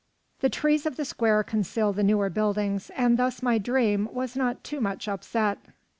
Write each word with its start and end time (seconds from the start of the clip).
The 0.39 0.49
trees 0.49 0.87
of 0.87 0.95
the 0.97 1.05
square 1.05 1.43
conceal 1.43 1.93
the 1.93 2.01
newer 2.01 2.31
buildings, 2.31 2.89
and 2.95 3.17
thus 3.19 3.43
my 3.43 3.59
dream 3.59 4.09
was 4.11 4.35
not 4.35 4.63
too 4.63 4.81
much 4.81 5.07
upset. 5.07 5.59